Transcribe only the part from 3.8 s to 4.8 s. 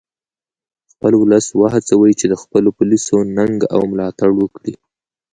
ملاتړ وکړي